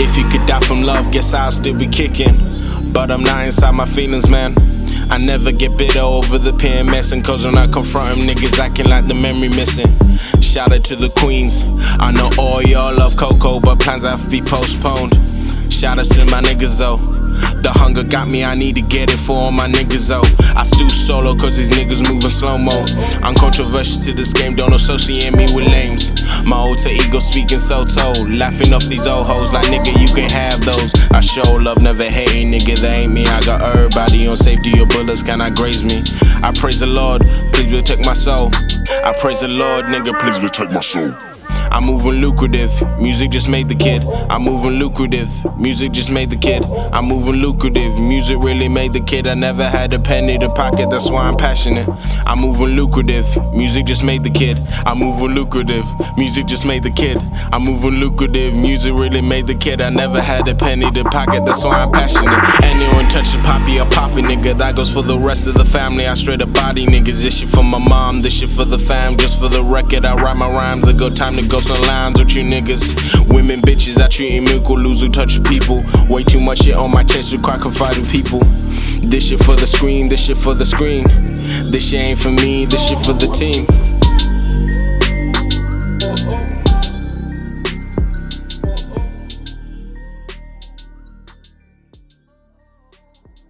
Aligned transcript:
If 0.00 0.16
you 0.16 0.28
could 0.30 0.46
die 0.46 0.60
from 0.60 0.82
love, 0.82 1.10
guess 1.10 1.34
I'll 1.34 1.52
still 1.52 1.74
be 1.74 1.86
kicking. 1.86 2.92
But 2.92 3.10
I'm 3.10 3.22
not 3.22 3.44
inside 3.44 3.72
my 3.72 3.84
feelings, 3.84 4.28
man. 4.30 4.77
I 5.10 5.18
never 5.18 5.52
get 5.52 5.76
bitter 5.76 6.00
over 6.00 6.38
the 6.38 6.52
PMS, 6.52 7.12
and 7.12 7.24
cause 7.24 7.44
when 7.44 7.56
I 7.56 7.66
confront 7.66 8.18
them, 8.18 8.28
niggas 8.28 8.58
acting 8.58 8.88
like 8.88 9.06
the 9.06 9.14
memory 9.14 9.48
missing. 9.48 9.88
Shout 10.40 10.72
out 10.72 10.84
to 10.84 10.96
the 10.96 11.10
queens. 11.10 11.64
I 11.98 12.12
know 12.12 12.30
all 12.38 12.62
y'all 12.62 12.94
love 12.94 13.16
Coco, 13.16 13.58
but 13.60 13.80
plans 13.80 14.04
have 14.04 14.22
to 14.22 14.28
be 14.28 14.42
postponed. 14.42 15.14
Shout 15.72 15.98
out 15.98 16.06
to 16.06 16.24
my 16.26 16.42
niggas 16.42 16.78
though. 16.78 16.98
The 17.62 17.70
hunger 17.72 18.02
got 18.02 18.28
me, 18.28 18.44
I 18.44 18.54
need 18.54 18.74
to 18.76 18.82
get 18.82 19.12
it 19.12 19.16
for 19.16 19.32
all 19.32 19.52
my 19.52 19.68
niggas 19.68 20.08
though. 20.08 20.24
I 20.56 20.64
still 20.64 20.90
solo 20.90 21.36
cause 21.36 21.56
these 21.56 21.70
niggas 21.70 22.06
moving 22.06 22.30
slow 22.30 22.58
mo. 22.58 22.84
I'm 23.22 23.34
controversial 23.34 24.02
to 24.04 24.12
this 24.12 24.32
game, 24.32 24.56
don't 24.56 24.74
associate 24.74 25.34
me 25.34 25.46
with 25.54 25.66
lames. 25.66 26.10
My 26.48 26.56
alter 26.56 26.88
ego 26.88 27.18
speaking 27.18 27.58
so 27.58 27.84
told. 27.84 28.30
Laughing 28.30 28.72
off 28.72 28.84
these 28.84 29.06
old 29.06 29.26
hoes 29.26 29.52
like 29.52 29.66
nigga, 29.66 29.92
you 30.00 30.08
can 30.14 30.30
have 30.30 30.64
those. 30.64 30.90
I 31.10 31.20
show 31.20 31.56
love, 31.56 31.82
never 31.82 32.04
hating, 32.04 32.50
nigga, 32.50 32.78
they 32.78 33.02
ain't 33.02 33.12
me. 33.12 33.26
I 33.26 33.40
got 33.42 33.60
everybody 33.60 34.26
on 34.26 34.38
safety, 34.38 34.70
your 34.70 34.86
bullets 34.86 35.22
cannot 35.22 35.54
graze 35.54 35.84
me. 35.84 36.02
I 36.42 36.52
praise 36.56 36.80
the 36.80 36.86
Lord, 36.86 37.20
please 37.52 37.68
protect 37.68 38.06
my 38.06 38.14
soul. 38.14 38.50
I 38.54 39.14
praise 39.20 39.42
the 39.42 39.48
Lord, 39.48 39.84
nigga, 39.86 40.18
please 40.18 40.38
protect 40.38 40.72
my 40.72 40.80
soul. 40.80 41.12
I'm 41.78 41.84
moving 41.84 42.20
lucrative. 42.20 42.72
Music 42.98 43.30
just 43.30 43.48
made 43.48 43.68
the 43.68 43.74
kid. 43.76 44.02
I'm 44.28 44.42
moving 44.42 44.80
lucrative. 44.80 45.30
Music 45.56 45.92
just 45.92 46.10
made 46.10 46.28
the 46.28 46.36
kid. 46.36 46.64
I'm 46.64 47.04
moving 47.04 47.36
lucrative. 47.36 47.96
Music 48.00 48.36
really 48.40 48.68
made 48.68 48.94
the 48.94 49.00
kid. 49.00 49.28
I 49.28 49.34
never 49.34 49.62
had 49.62 49.94
a 49.94 50.00
penny 50.00 50.38
to 50.38 50.48
pocket, 50.48 50.90
that's 50.90 51.08
why 51.08 51.28
I'm 51.28 51.36
passionate. 51.36 51.88
I'm 52.26 52.40
moving 52.40 52.74
lucrative. 52.74 53.28
Music 53.54 53.86
just 53.86 54.02
made 54.02 54.24
the 54.24 54.30
kid. 54.30 54.58
I'm 54.86 54.98
moving 54.98 55.36
lucrative. 55.36 55.84
Music 56.16 56.46
just 56.46 56.66
made 56.66 56.82
the 56.82 56.90
kid. 56.90 57.16
I'm 57.52 57.62
moving 57.62 58.00
lucrative. 58.00 58.54
Music 58.54 58.92
really 58.92 59.20
made 59.20 59.46
the 59.46 59.54
kid. 59.54 59.80
I 59.80 59.90
never 59.90 60.20
had 60.20 60.48
a 60.48 60.56
penny 60.56 60.90
to 60.90 61.04
pocket, 61.04 61.44
that's 61.46 61.62
why 61.62 61.78
I'm 61.78 61.92
passionate. 61.92 62.42
Anyone 62.64 63.08
touches 63.08 63.36
poppy, 63.46 63.78
a 63.78 63.84
poppy 63.84 64.22
nigga. 64.22 64.58
That 64.58 64.74
goes 64.74 64.92
for 64.92 65.04
the 65.04 65.16
rest 65.16 65.46
of 65.46 65.54
the 65.54 65.64
family. 65.64 66.08
I 66.08 66.14
straight 66.14 66.42
up 66.42 66.52
body 66.52 66.86
niggas. 66.86 67.22
This 67.22 67.38
shit 67.38 67.48
for 67.48 67.62
my 67.62 67.78
mom, 67.78 68.22
this 68.22 68.32
shit 68.34 68.48
for 68.48 68.64
the 68.64 68.80
fam. 68.80 69.16
Just 69.16 69.38
for 69.38 69.48
the 69.48 69.62
record, 69.62 70.04
I 70.04 70.20
write 70.20 70.36
my 70.36 70.48
rhymes. 70.48 70.88
A 70.88 70.92
good 70.92 71.14
time 71.14 71.36
to 71.36 71.46
go 71.46 71.60
some 71.68 71.82
lines 71.82 72.18
with 72.18 72.34
you 72.34 72.42
niggas. 72.42 73.28
Women, 73.28 73.60
bitches, 73.60 74.00
I 74.00 74.08
treat 74.08 74.32
equal, 74.48 74.78
lose 74.78 75.02
who 75.02 75.10
touch 75.10 75.42
people. 75.44 75.84
Way 76.08 76.24
too 76.24 76.40
much 76.40 76.60
shit 76.60 76.74
on 76.74 76.90
my 76.90 77.04
chest, 77.04 77.32
require 77.32 77.58
confiding 77.58 78.06
people. 78.06 78.40
This 79.02 79.28
shit 79.28 79.44
for 79.44 79.54
the 79.54 79.66
screen, 79.66 80.08
this 80.08 80.24
shit 80.24 80.38
for 80.38 80.54
the 80.54 80.64
screen. 80.64 81.04
This 81.70 81.90
shit 81.90 82.00
ain't 82.00 82.18
for 82.18 82.30
me, 82.30 82.64
this 82.64 82.88
shit 82.88 82.98
for 83.04 83.12
the 83.12 83.26
team. 83.26 83.66